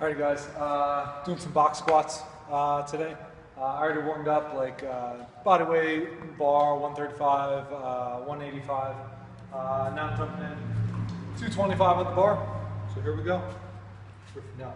Alright 0.00 0.16
guys, 0.16 0.46
uh, 0.56 1.22
doing 1.26 1.38
some 1.38 1.52
box 1.52 1.80
squats 1.80 2.22
uh, 2.50 2.80
today. 2.84 3.14
Uh, 3.58 3.60
I 3.60 3.82
already 3.82 4.00
warmed 4.00 4.28
up 4.28 4.54
like 4.54 4.82
uh, 4.82 5.16
body 5.44 5.64
weight, 5.64 6.38
bar 6.38 6.78
135, 6.78 7.70
uh, 7.70 8.20
185. 8.24 8.96
Uh, 9.52 9.92
now 9.94 10.06
I'm 10.06 10.16
jumping 10.16 10.42
in 10.42 10.56
225 11.36 11.80
on 11.98 12.04
the 12.06 12.10
bar. 12.12 12.64
So 12.94 13.02
here 13.02 13.14
we 13.14 13.22
go. 13.24 13.42
Now. 14.58 14.72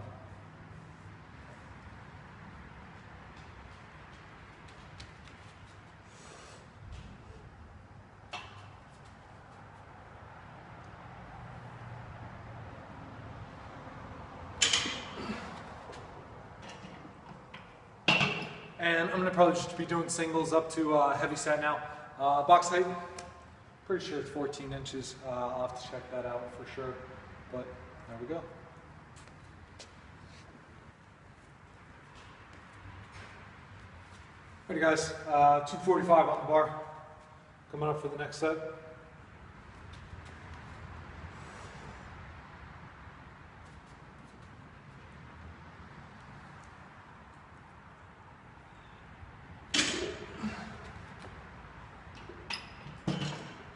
And 18.85 19.09
I'm 19.09 19.17
gonna 19.17 19.31
probably 19.31 19.55
just 19.55 19.75
be 19.75 19.83
doing 19.83 20.09
singles 20.09 20.53
up 20.53 20.71
to 20.73 20.95
uh, 20.95 21.17
heavy 21.17 21.35
set 21.35 21.59
now. 21.59 21.79
Uh, 22.19 22.43
box 22.43 22.67
height, 22.67 22.85
pretty 23.87 24.05
sure 24.05 24.19
it's 24.19 24.29
14 24.29 24.71
inches. 24.73 25.15
Uh, 25.25 25.31
I'll 25.31 25.67
have 25.67 25.81
to 25.81 25.89
check 25.89 26.11
that 26.11 26.23
out 26.27 26.43
for 26.55 26.71
sure. 26.71 26.93
But 27.51 27.65
there 28.07 28.17
we 28.21 28.27
go. 28.27 28.43
Ready 34.69 34.81
guys, 34.81 35.13
uh, 35.29 35.61
245 35.61 36.29
on 36.29 36.41
the 36.41 36.45
bar. 36.45 36.81
Coming 37.71 37.89
up 37.89 37.99
for 37.99 38.09
the 38.09 38.17
next 38.17 38.37
set. 38.37 38.55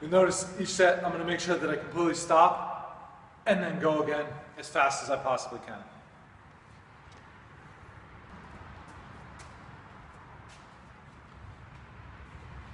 You'll 0.01 0.11
notice 0.11 0.47
each 0.59 0.69
set 0.69 1.03
I'm 1.03 1.11
going 1.11 1.21
to 1.21 1.27
make 1.27 1.39
sure 1.39 1.57
that 1.57 1.69
I 1.69 1.75
completely 1.75 2.15
stop 2.15 3.25
and 3.45 3.61
then 3.61 3.79
go 3.79 4.03
again 4.03 4.25
as 4.57 4.69
fast 4.69 5.03
as 5.03 5.09
I 5.09 5.17
possibly 5.17 5.59
can. 5.65 5.77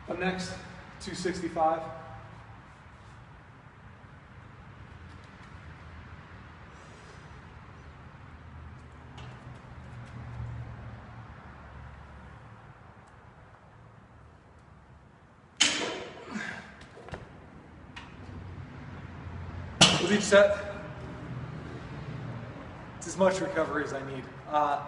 Up 0.08 0.20
next, 0.20 0.50
265. 1.02 1.82
With 20.06 20.20
each 20.20 20.22
set, 20.22 20.56
it's 22.96 23.08
as 23.08 23.18
much 23.18 23.42
recovery 23.42 23.84
as 23.84 23.92
I 23.92 24.06
need. 24.06 24.24
Uh, 24.52 24.82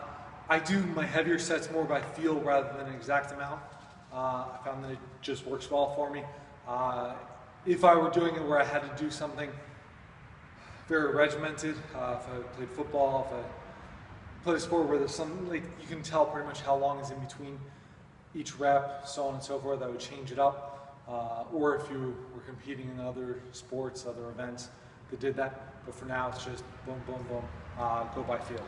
I 0.48 0.60
do 0.60 0.78
my 0.96 1.08
heavier 1.08 1.40
sets 1.40 1.72
more 1.72 1.86
by 1.86 2.04
feel 2.04 2.36
rather 2.36 2.72
than 2.78 2.86
an 2.86 2.94
exact 2.94 3.32
amount. 3.32 3.60
Uh, 4.14 4.16
I 4.16 4.60
found 4.64 4.84
that 4.84 4.92
it 4.92 5.00
just 5.24 5.48
works 5.48 5.72
well 5.72 5.96
for 5.96 6.12
me. 6.12 6.22
Uh, 6.68 7.16
if 7.66 7.84
I 7.84 7.96
were 7.96 8.12
doing 8.12 8.36
it 8.36 8.44
where 8.48 8.62
I 8.62 8.64
had 8.64 8.82
to 8.82 9.04
do 9.04 9.10
something 9.10 9.50
very 10.88 11.12
regimented, 11.16 11.74
uh, 11.96 12.18
if 12.20 12.30
I 12.30 12.38
played 12.56 12.70
football, 12.70 13.28
if 13.28 13.40
I 13.40 14.44
played 14.44 14.58
a 14.58 14.60
sport 14.60 14.88
where 14.88 15.00
there's 15.00 15.16
some, 15.16 15.50
like 15.50 15.64
you 15.82 15.88
can 15.88 16.04
tell 16.04 16.28
pretty 16.28 16.46
much 16.46 16.62
how 16.62 16.76
long 16.76 17.00
is 17.00 17.10
in 17.10 17.18
between 17.18 17.58
each 18.36 18.60
rep, 18.60 19.08
so 19.08 19.26
on 19.26 19.34
and 19.34 19.44
so 19.44 19.58
forth, 19.58 19.82
I 19.82 19.88
would 19.88 20.00
change 20.00 20.32
it 20.32 20.38
up. 20.38 20.96
Uh, 21.10 21.46
or 21.52 21.76
if 21.76 21.90
you 21.90 22.16
were 22.36 22.42
competing 22.42 22.92
in 22.92 23.00
other 23.00 23.42
sports, 23.52 24.06
other 24.06 24.30
events 24.30 24.70
that 25.12 25.20
did 25.20 25.36
that. 25.36 25.86
But 25.86 25.96
for 25.96 26.06
now, 26.06 26.30
it's 26.30 26.44
just 26.44 26.64
boom, 26.86 27.02
boom, 27.06 27.24
boom, 27.30 27.44
uh, 27.80 28.04
go 28.14 28.24
by 28.24 28.40
feel. 28.40 28.66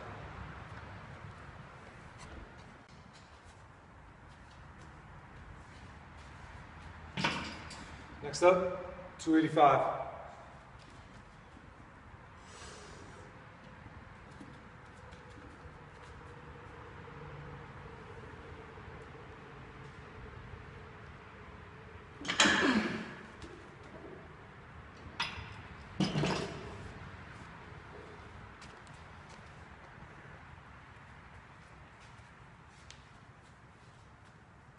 Next 8.23 8.43
up, 8.43 9.19
285. 9.19 10.18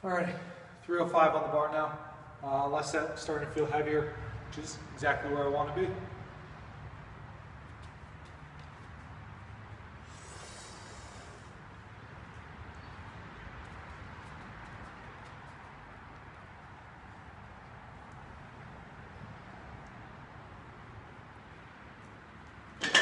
Alrighty, 0.03 0.33
305 0.87 1.35
on 1.35 1.43
the 1.43 1.49
bar 1.49 1.71
now. 1.73 1.99
Uh, 2.43 2.67
last 2.69 2.91
set, 2.91 3.19
starting 3.19 3.47
to 3.47 3.55
feel 3.55 3.67
heavier, 3.67 4.15
which 4.49 4.65
is 4.65 4.79
exactly 4.95 5.31
where 5.31 5.45
I 5.45 5.49
want 5.49 5.75
to 5.77 5.83
be. 5.83 5.89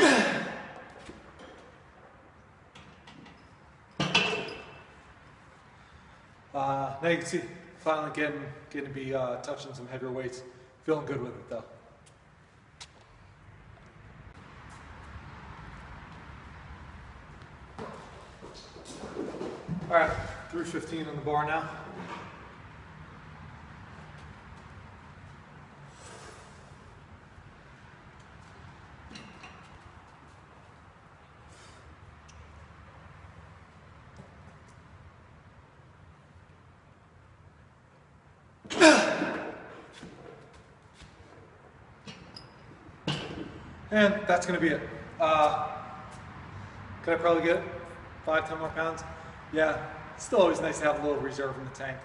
Uh, 6.54 6.87
now 7.02 7.08
you 7.08 7.18
can 7.18 7.26
see, 7.26 7.40
finally 7.78 8.10
getting, 8.14 8.42
getting 8.70 8.88
to 8.88 8.94
be 8.94 9.14
uh, 9.14 9.36
touching 9.36 9.72
some 9.74 9.86
heavier 9.88 10.10
weights. 10.10 10.42
Feeling 10.84 11.06
good 11.06 11.20
with 11.20 11.32
it 11.32 11.50
though. 11.50 11.64
All 19.90 19.96
right, 19.96 20.10
315 20.50 21.06
on 21.06 21.16
the 21.16 21.22
bar 21.22 21.46
now. 21.46 21.68
And 43.90 44.20
that's 44.26 44.46
gonna 44.46 44.60
be 44.60 44.68
it. 44.68 44.82
Uh, 45.18 45.68
could 47.02 47.14
I 47.14 47.16
probably 47.16 47.42
get 47.42 47.62
five, 48.26 48.46
ten 48.48 48.58
more 48.58 48.68
pounds? 48.70 49.02
Yeah, 49.52 49.82
it's 50.14 50.26
still 50.26 50.40
always 50.40 50.60
nice 50.60 50.78
to 50.80 50.84
have 50.84 51.02
a 51.02 51.06
little 51.06 51.22
reserve 51.22 51.56
in 51.56 51.64
the 51.64 51.70
tank. 51.70 51.96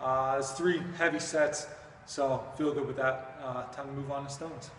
Uh, 0.00 0.36
it's 0.38 0.52
three 0.52 0.80
heavy 0.96 1.18
sets, 1.18 1.66
so 2.06 2.44
feel 2.56 2.72
good 2.72 2.86
with 2.86 2.96
that. 2.96 3.40
Uh, 3.42 3.64
time 3.72 3.88
to 3.88 3.92
move 3.92 4.10
on 4.12 4.26
to 4.26 4.30
stones. 4.30 4.70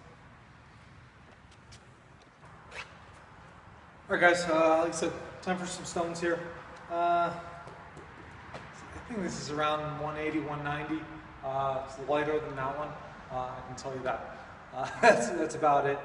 All 4.07 4.15
right, 4.15 4.21
guys, 4.21 4.45
uh, 4.45 4.83
like 4.83 4.93
I 4.93 4.95
said, 4.95 5.11
time 5.41 5.57
for 5.57 5.65
some 5.65 5.83
stones 5.83 6.21
here. 6.21 6.39
Uh, 6.89 7.31
I 8.53 9.07
think 9.09 9.23
this 9.23 9.41
is 9.41 9.51
around 9.51 9.81
180, 9.99 10.39
190. 10.47 11.03
Uh, 11.43 11.83
it's 11.85 11.97
lighter 12.07 12.39
than 12.39 12.55
that 12.55 12.77
one, 12.77 12.89
uh, 13.31 13.49
I 13.57 13.61
can 13.67 13.75
tell 13.75 13.93
you 13.93 14.01
that. 14.03 14.37
Uh, 14.73 14.87
that's, 15.01 15.29
that's 15.29 15.55
about 15.55 15.85
it. 15.85 15.99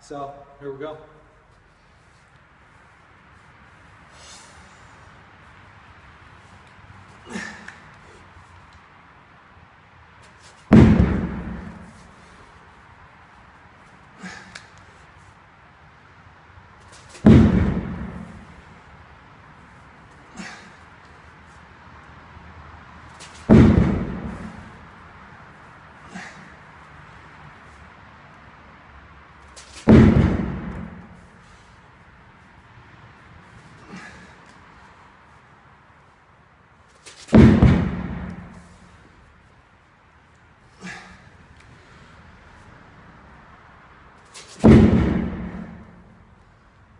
So 0.00 0.32
here 0.60 0.72
we 0.72 0.78
go. 0.78 0.96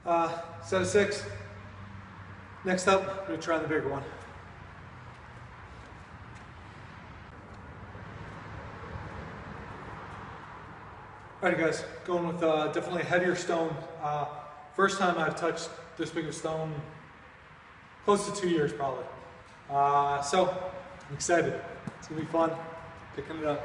Uh, 0.04 0.30
set 0.62 0.82
of 0.82 0.86
six. 0.86 1.24
Next 2.64 2.86
up, 2.88 3.02
I'm 3.02 3.26
gonna 3.26 3.38
try 3.38 3.58
the 3.58 3.66
bigger 3.68 3.88
one. 3.88 4.02
Alrighty 11.42 11.58
guys, 11.58 11.84
going 12.04 12.26
with 12.26 12.42
uh, 12.42 12.68
definitely 12.68 13.02
a 13.02 13.04
heavier 13.04 13.36
stone. 13.36 13.76
Uh, 14.02 14.26
first 14.74 14.98
time 14.98 15.18
I've 15.18 15.36
touched 15.36 15.68
this 15.96 16.10
big 16.10 16.26
of 16.26 16.34
stone, 16.34 16.74
close 18.04 18.28
to 18.28 18.40
two 18.40 18.48
years 18.48 18.72
probably. 18.72 19.04
Uh, 19.70 20.22
so, 20.22 20.48
I'm 21.08 21.14
excited. 21.14 21.60
It's 21.98 22.08
gonna 22.08 22.20
be 22.20 22.26
fun, 22.26 22.50
picking 23.14 23.38
it 23.38 23.44
up. 23.44 23.60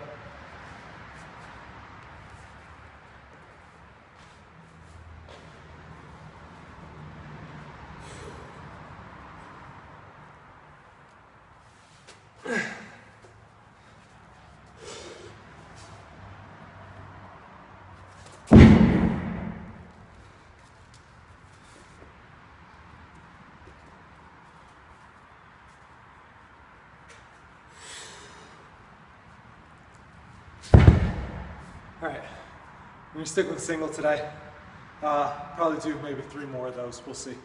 All 32.02 32.08
right, 32.08 32.20
I'm 32.20 33.14
gonna 33.14 33.28
stick 33.28 33.48
with 33.48 33.60
single 33.60 33.88
today. 33.88 34.28
Uh, 35.04 35.32
probably 35.56 35.80
do 35.80 36.00
maybe 36.02 36.24
three 36.24 36.48
more 36.48 36.68
of 36.68 36.76
those. 36.76 37.00
We'll 37.06 37.14
see. 37.14 37.36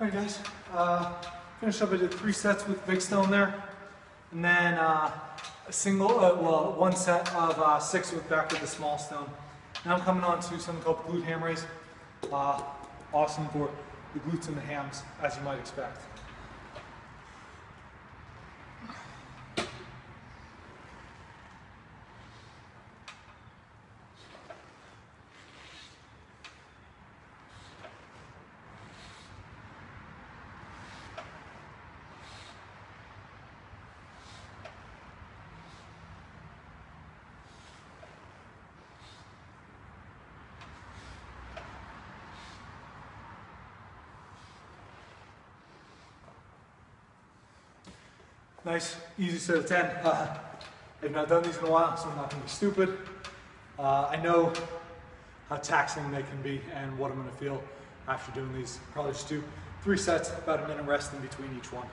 All 0.00 0.06
right, 0.06 0.12
guys. 0.12 0.38
Uh, 0.72 1.12
finished 1.60 1.82
up. 1.82 1.92
I 1.92 1.98
did 1.98 2.14
three 2.14 2.32
sets 2.32 2.66
with 2.66 2.86
big 2.86 3.02
stone 3.02 3.30
there, 3.30 3.62
and 4.32 4.42
then 4.42 4.74
uh, 4.78 5.10
a 5.68 5.72
single, 5.72 6.18
uh, 6.18 6.36
well, 6.36 6.72
one 6.78 6.96
set 6.96 7.28
of 7.34 7.58
uh, 7.58 7.78
six 7.78 8.10
with 8.10 8.26
back 8.30 8.50
with 8.50 8.62
the 8.62 8.66
small 8.66 8.96
stone. 8.96 9.28
Now 9.84 9.96
I'm 9.96 10.00
coming 10.00 10.24
on 10.24 10.40
to 10.40 10.58
something 10.58 10.82
called 10.82 11.06
glute 11.06 11.24
ham 11.24 11.44
raise. 11.44 11.66
Uh, 12.32 12.58
awesome 13.12 13.46
for 13.48 13.70
the 14.14 14.20
glutes 14.20 14.48
and 14.48 14.56
the 14.56 14.62
hams, 14.62 15.02
as 15.22 15.36
you 15.36 15.42
might 15.42 15.58
expect. 15.58 16.00
Nice, 48.62 48.96
easy 49.18 49.38
set 49.38 49.56
of 49.56 49.66
10. 49.66 49.86
Uh, 50.04 50.36
I've 51.02 51.12
not 51.12 51.28
done 51.28 51.42
these 51.42 51.56
in 51.56 51.64
a 51.64 51.70
while, 51.70 51.96
so 51.96 52.10
I'm 52.10 52.16
not 52.16 52.30
gonna 52.30 52.42
be 52.42 52.48
stupid. 52.48 52.98
Uh, 53.78 54.08
I 54.10 54.16
know 54.16 54.52
how 55.48 55.56
taxing 55.56 56.10
they 56.10 56.22
can 56.22 56.42
be 56.42 56.60
and 56.74 56.98
what 56.98 57.10
I'm 57.10 57.16
gonna 57.16 57.32
feel 57.32 57.62
after 58.06 58.32
doing 58.32 58.52
these. 58.52 58.78
Probably 58.92 59.12
just 59.12 59.28
do 59.30 59.42
three 59.82 59.96
sets, 59.96 60.30
about 60.30 60.62
a 60.62 60.68
minute 60.68 60.84
rest 60.84 61.14
in 61.14 61.20
between 61.20 61.56
each 61.56 61.72
one. 61.72 61.86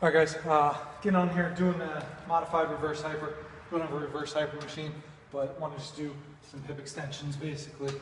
All 0.00 0.08
right 0.08 0.14
guys, 0.14 0.36
uh, 0.46 0.78
getting 1.02 1.16
on 1.16 1.28
here, 1.30 1.54
doing 1.58 1.78
a 1.82 2.06
modified 2.26 2.70
reverse 2.70 3.02
hyper. 3.02 3.34
Don't 3.70 3.82
have 3.82 3.92
a 3.92 3.98
reverse 3.98 4.32
hyper 4.32 4.56
machine, 4.56 4.92
but 5.30 5.60
want 5.60 5.74
to 5.74 5.78
just 5.78 5.94
do 5.94 6.14
some 6.50 6.62
hip 6.62 6.78
extensions 6.78 7.36
basically. 7.36 7.92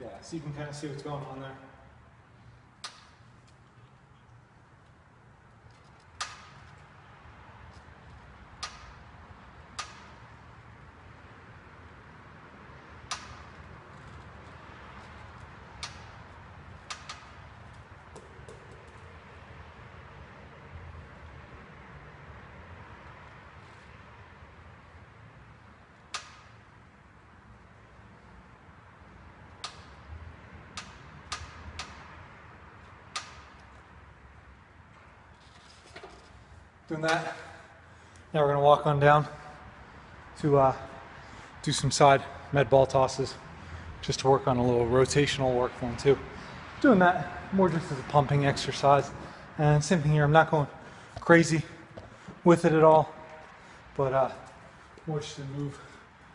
Yeah, 0.00 0.08
so 0.22 0.36
you 0.36 0.42
can 0.42 0.52
kind 0.52 0.68
of 0.68 0.76
see 0.76 0.86
what's 0.86 1.02
going 1.02 1.24
on 1.24 1.40
there. 1.40 1.56
Doing 36.88 37.00
that. 37.00 37.34
Now 38.32 38.42
we're 38.42 38.48
gonna 38.48 38.60
walk 38.60 38.86
on 38.86 39.00
down 39.00 39.26
to 40.38 40.56
uh, 40.56 40.74
do 41.62 41.72
some 41.72 41.90
side 41.90 42.22
med 42.52 42.70
ball 42.70 42.86
tosses, 42.86 43.34
just 44.02 44.20
to 44.20 44.28
work 44.28 44.46
on 44.46 44.56
a 44.56 44.64
little 44.64 44.86
rotational 44.86 45.52
work 45.52 45.72
for 45.74 45.86
them 45.86 45.96
too. 45.96 46.16
Doing 46.80 47.00
that 47.00 47.52
more 47.52 47.68
just 47.68 47.90
as 47.90 47.98
a 47.98 48.02
pumping 48.04 48.46
exercise. 48.46 49.10
And 49.58 49.82
same 49.82 50.00
thing 50.00 50.12
here. 50.12 50.22
I'm 50.22 50.30
not 50.30 50.48
going 50.48 50.68
crazy 51.20 51.62
with 52.44 52.64
it 52.64 52.72
at 52.72 52.84
all, 52.84 53.12
but 53.96 54.12
uh, 54.12 54.30
more 55.08 55.18
just 55.18 55.34
to 55.36 55.44
move, 55.56 55.76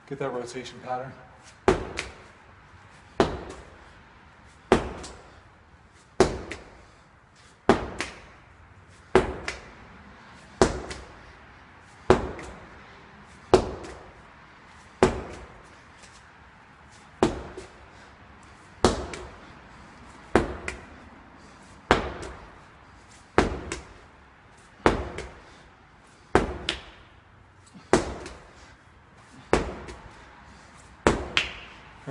get 0.05 0.19
that 0.19 0.33
rotation 0.33 0.77
pattern. 0.83 1.13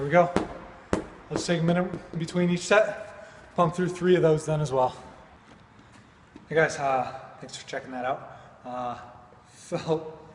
We 0.03 0.09
go. 0.09 0.33
Let's 1.29 1.45
take 1.45 1.61
a 1.61 1.63
minute 1.63 2.19
between 2.19 2.49
each 2.49 2.61
set. 2.67 3.29
Pump 3.55 3.75
through 3.75 3.91
three 3.91 4.17
of 4.17 4.23
those 4.23 4.47
then 4.47 4.63
as 4.63 4.73
well. 4.73 4.97
Hey 6.49 6.55
guys, 6.55 6.79
uh, 6.79 7.21
thanks 7.39 7.55
for 7.57 7.69
checking 7.69 7.91
that 7.91 8.07
out. 8.07 8.39
Uh, 8.65 8.97
felt 9.53 10.27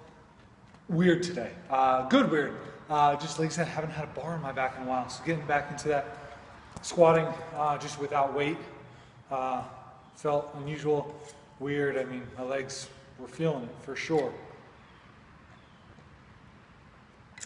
weird 0.87 1.23
today. 1.23 1.51
Uh, 1.67 2.07
good 2.09 2.29
weird. 2.29 2.55
Uh, 2.91 3.15
just 3.15 3.39
like 3.39 3.47
I 3.47 3.51
said, 3.51 3.67
haven't 3.67 3.89
had 3.89 4.03
a 4.03 4.19
bar 4.19 4.35
in 4.35 4.41
my 4.41 4.51
back 4.51 4.75
in 4.77 4.83
a 4.83 4.85
while. 4.85 5.09
So 5.09 5.23
getting 5.25 5.45
back 5.47 5.71
into 5.71 5.87
that 5.87 6.15
squatting 6.83 7.25
uh, 7.55 7.79
just 7.79 7.99
without 7.99 8.35
weight 8.35 8.57
uh, 9.31 9.63
felt 10.15 10.55
unusual, 10.61 11.15
weird. 11.59 11.97
I 11.97 12.03
mean, 12.03 12.21
my 12.37 12.43
legs 12.43 12.87
were 13.17 13.27
feeling 13.27 13.63
it 13.63 13.75
for 13.81 13.95
sure. 13.95 14.31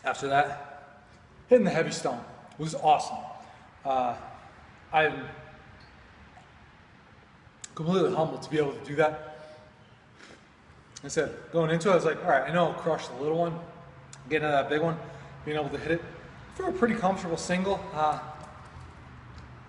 After 0.03 0.27
that, 0.27 0.78
hitting 1.49 1.65
the 1.65 1.71
heavy 1.71 1.91
stone 1.91 2.21
was 2.57 2.75
awesome. 2.75 3.17
Uh, 3.83 4.15
I'm 4.93 5.25
completely 7.73 8.13
humbled 8.13 8.43
to 8.43 8.49
be 8.49 8.59
able 8.59 8.73
to 8.73 8.85
do 8.85 8.95
that. 8.95 9.25
I 11.03 11.07
said, 11.07 11.33
going 11.51 11.71
into 11.71 11.89
it, 11.89 11.93
I 11.93 11.95
was 11.95 12.05
like, 12.05 12.23
all 12.23 12.29
right, 12.29 12.43
I 12.43 12.53
know 12.53 12.67
I'll 12.67 12.73
crush 12.73 13.07
the 13.07 13.15
little 13.15 13.37
one, 13.37 13.57
getting 14.29 14.47
to 14.47 14.51
that 14.51 14.69
big 14.69 14.81
one, 14.81 14.97
being 15.45 15.57
able 15.57 15.69
to 15.69 15.77
hit 15.77 15.91
it 15.91 16.01
for 16.55 16.69
a 16.69 16.73
pretty 16.73 16.93
comfortable 16.93 17.37
single. 17.37 17.79
Uh, 17.93 18.19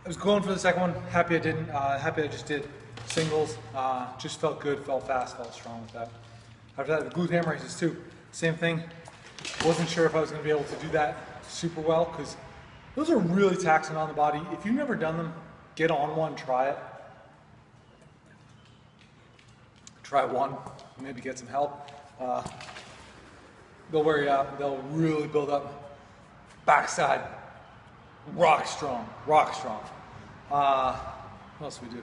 I 0.05 0.09
was 0.09 0.17
going 0.17 0.43
for 0.43 0.53
the 0.53 0.59
second 0.59 0.81
one, 0.81 0.95
happy 1.11 1.37
I 1.37 1.39
didn't, 1.39 1.71
uh, 1.71 1.99
happy 1.99 2.23
I 2.23 2.27
just 2.27 2.47
did 2.47 2.69
singles. 3.07 3.57
Uh, 3.75 4.07
just 4.19 4.41
felt 4.41 4.61
good, 4.61 4.85
felt 4.85 5.07
fast, 5.07 5.37
felt 5.37 5.55
strong 5.55 5.81
with 5.83 5.93
that. 5.93 6.11
After 6.77 6.93
that, 6.93 7.09
the 7.09 7.15
glute 7.15 7.31
ham 7.31 7.45
raises 7.49 7.79
too. 7.79 7.97
Same 8.33 8.55
thing. 8.55 8.83
Wasn't 9.65 9.89
sure 9.89 10.07
if 10.07 10.15
I 10.15 10.21
was 10.21 10.31
to 10.31 10.39
be 10.39 10.51
able 10.51 10.65
to 10.65 10.77
do 10.77 10.89
that 10.89 11.30
super 11.51 11.81
well 11.81 12.07
because 12.07 12.37
those 12.95 13.11
are 13.11 13.19
really 13.19 13.57
taxing 13.57 13.97
on 13.97 14.09
the 14.09 14.15
body. 14.15 14.41
If 14.53 14.65
you've 14.65 14.75
never 14.75 14.95
done 14.95 15.17
them, 15.17 15.33
get 15.75 15.91
on 15.91 16.17
one, 16.17 16.35
try 16.37 16.71
it. 16.71 16.79
try 20.11 20.25
one, 20.25 20.57
maybe 21.01 21.21
get 21.21 21.39
some 21.39 21.47
help. 21.47 21.89
Uh, 22.19 22.43
they'll 23.93 24.03
wear 24.03 24.25
you 24.25 24.29
out. 24.29 24.59
They'll 24.59 24.83
really 24.91 25.29
build 25.29 25.51
up 25.51 25.97
backside. 26.67 27.21
Rock 28.35 28.67
strong, 28.67 29.09
rock 29.25 29.55
strong. 29.55 29.81
Uh, 30.51 30.97
what 31.59 31.67
else 31.67 31.81
we 31.81 31.89
do? 31.91 32.03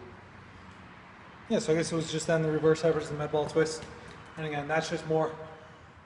Yeah, 1.49 1.59
so 1.59 1.73
I 1.73 1.75
guess 1.75 1.91
it 1.91 1.97
was 1.97 2.09
just 2.09 2.27
then 2.27 2.43
the 2.43 2.49
reverse 2.49 2.81
hypers 2.81 3.09
and 3.09 3.09
the 3.09 3.15
med 3.15 3.31
ball 3.33 3.45
twist. 3.45 3.83
And 4.37 4.45
again, 4.45 4.69
that's 4.69 4.89
just 4.89 5.05
more 5.07 5.33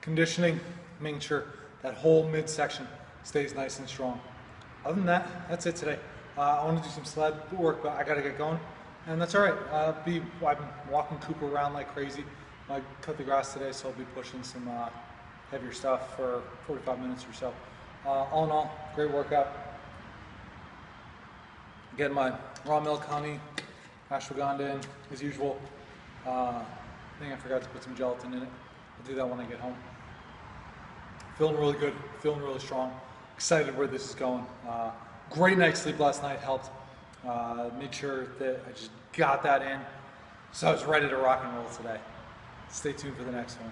conditioning, 0.02 0.60
making 1.00 1.20
sure 1.20 1.46
that 1.84 1.94
whole 1.94 2.28
midsection 2.28 2.88
stays 3.24 3.56
nice 3.56 3.80
and 3.80 3.88
strong. 3.88 4.20
Other 4.86 4.96
than 4.96 5.06
that, 5.06 5.50
that's 5.50 5.66
it 5.66 5.76
today. 5.76 6.00
Uh, 6.38 6.42
I 6.42 6.66
want 6.66 6.82
to 6.82 6.84
do 6.84 6.94
some 6.94 7.06
sled 7.06 7.36
work, 7.52 7.84
but 7.84 7.94
I 7.94 8.04
got 8.04 8.16
to 8.16 8.22
get 8.22 8.38
going. 8.38 8.60
And 9.08 9.22
that's 9.22 9.36
all 9.36 9.42
right. 9.42 10.06
Be, 10.06 10.22
I've 10.46 10.58
been 10.58 10.68
walking 10.90 11.18
Cooper 11.20 11.48
around 11.48 11.74
like 11.74 11.94
crazy. 11.94 12.24
I 12.70 12.82
cut 13.02 13.18
the 13.18 13.24
grass 13.24 13.54
today, 13.54 13.72
so 13.72 13.90
I'll 13.90 13.96
be 13.96 14.06
pushing 14.16 14.44
some 14.44 14.68
uh, 14.68 14.90
heavier 15.50 15.74
stuff 15.74 16.16
for 16.16 16.42
45 16.68 17.00
minutes 17.00 17.26
or 17.30 17.34
so. 17.34 17.54
Uh, 18.06 18.10
all 18.32 18.46
in 18.46 18.52
all, 18.52 18.72
great 18.96 19.12
workout. 19.12 19.50
Getting 21.98 22.16
my 22.16 22.34
raw 22.66 22.80
milk 22.80 23.04
honey, 23.04 23.40
ashwagandha 24.10 24.76
in 24.76 24.82
as 25.12 25.22
usual. 25.22 25.60
Uh, 26.26 26.30
I 26.30 26.66
think 27.20 27.34
I 27.34 27.36
forgot 27.36 27.62
to 27.62 27.70
put 27.70 27.84
some 27.84 27.96
gelatin 27.96 28.34
in 28.34 28.44
it. 28.44 28.50
I'll 29.00 29.06
do 29.06 29.16
that 29.16 29.28
when 29.28 29.40
I 29.40 29.46
get 29.46 29.60
home. 29.60 29.76
Feeling 31.38 31.58
really 31.58 31.78
good, 31.78 31.94
feeling 32.20 32.42
really 32.42 32.60
strong. 32.60 32.94
Excited 33.42 33.76
where 33.76 33.88
this 33.88 34.08
is 34.08 34.14
going. 34.14 34.46
Uh, 34.70 34.92
great 35.32 35.58
night's 35.58 35.82
sleep 35.82 35.98
last 35.98 36.22
night 36.22 36.38
helped. 36.42 36.70
Uh, 37.28 37.72
made 37.80 37.92
sure 37.92 38.28
that 38.38 38.62
I 38.68 38.72
just 38.72 38.92
got 39.14 39.42
that 39.42 39.64
in. 39.64 39.80
So 40.52 40.68
I 40.68 40.72
was 40.72 40.86
ready 40.86 41.10
to 41.10 41.18
rock 41.18 41.42
and 41.44 41.58
roll 41.58 41.68
today. 41.70 41.98
Stay 42.70 42.94
tuned 42.94 43.18
for 43.18 43.24
the 43.24 43.32
next 43.32 43.56
one. 43.60 43.72